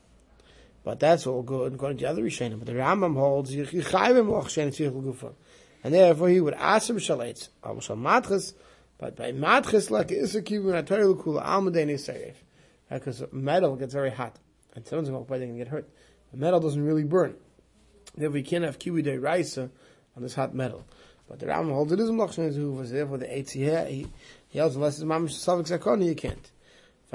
But 0.85 0.99
that's 0.99 1.25
all 1.25 1.41
good 1.41 1.73
according 1.73 1.97
to 1.97 2.03
the 2.03 2.09
other 2.11 2.21
Rishonim. 2.21 2.59
But 2.59 2.67
the 2.67 2.73
Rambam 2.73 3.15
holds 3.15 3.53
Yichayvim 3.55 4.27
Ochshen 4.27 4.67
Tzich 4.67 4.91
Gufa. 4.91 5.33
And 5.83 5.93
therefore 5.93 6.29
he 6.29 6.39
would 6.39 6.53
ask 6.53 6.89
him 6.89 6.97
Shaletz, 6.97 7.49
Avashal 7.63 7.97
Matches, 7.97 8.53
but 8.99 9.15
by 9.15 9.31
Matches 9.31 9.89
like 9.89 10.09
Isakivu 10.09 10.75
and 10.75 10.87
Atari 10.87 11.11
Lukula 11.11 11.43
Almadei 11.43 11.87
Nisarif. 11.87 12.35
Because 12.89 13.23
metal 13.31 13.75
gets 13.75 13.93
very 13.93 14.11
hot. 14.11 14.37
And 14.75 14.85
someone's 14.85 15.09
going 15.09 15.25
to 15.25 15.57
get 15.57 15.69
hurt. 15.69 15.89
The 16.31 16.37
metal 16.37 16.59
doesn't 16.59 16.83
really 16.83 17.03
burn. 17.03 17.35
Therefore 18.15 18.37
you 18.37 18.43
can't 18.43 18.63
have 18.63 18.77
Kiwi 18.77 19.01
De 19.01 19.17
Raisa 19.17 19.71
on 20.15 20.21
this 20.21 20.35
hot 20.35 20.53
metal. 20.53 20.85
But 21.27 21.39
the 21.39 21.47
Rambam 21.47 21.73
holds 21.73 21.91
it 21.91 21.99
is 21.99 22.11
Mlachshen 22.11 22.53
Zuhu, 22.53 22.87
therefore 22.87 23.17
the 23.17 23.25
here, 23.27 23.85
he, 23.85 24.05
he 24.49 24.59
holds 24.59 24.75
unless 24.75 24.99
it's 24.99 25.03
Mamish 25.03 25.31
Savik 25.31 25.67
Zakoni, 25.67 26.05
you 26.05 26.15
can't. 26.15 26.51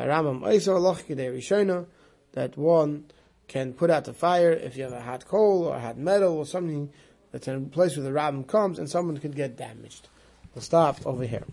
Rishona, 0.06 1.86
that 2.32 2.56
one, 2.56 3.06
can 3.48 3.72
put 3.72 3.90
out 3.90 4.04
the 4.04 4.12
fire 4.12 4.52
if 4.52 4.76
you 4.76 4.84
have 4.84 4.92
a 4.92 5.00
hot 5.00 5.26
coal 5.26 5.64
or 5.64 5.76
a 5.76 5.80
hot 5.80 5.98
metal 5.98 6.36
or 6.36 6.46
something 6.46 6.90
that's 7.32 7.48
in 7.48 7.56
a 7.56 7.60
place 7.60 7.96
where 7.96 8.04
the 8.04 8.12
rabbin 8.12 8.44
comes 8.44 8.78
and 8.78 8.88
someone 8.88 9.16
could 9.18 9.34
get 9.34 9.56
damaged. 9.56 10.08
We'll 10.54 10.62
stop 10.62 11.04
over 11.06 11.24
here. 11.24 11.44